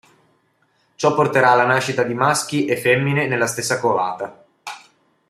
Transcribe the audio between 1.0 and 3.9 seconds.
porterà alla nascita di maschi e femmine nella stessa